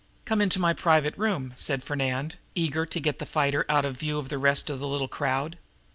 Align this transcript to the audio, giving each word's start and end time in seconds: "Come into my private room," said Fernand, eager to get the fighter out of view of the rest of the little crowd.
"Come 0.25 0.41
into 0.41 0.57
my 0.57 0.73
private 0.73 1.15
room," 1.15 1.53
said 1.55 1.83
Fernand, 1.83 2.37
eager 2.55 2.87
to 2.87 2.99
get 2.99 3.19
the 3.19 3.25
fighter 3.27 3.67
out 3.69 3.85
of 3.85 3.99
view 3.99 4.17
of 4.17 4.29
the 4.29 4.39
rest 4.39 4.67
of 4.67 4.79
the 4.79 4.87
little 4.87 5.07
crowd. 5.07 5.59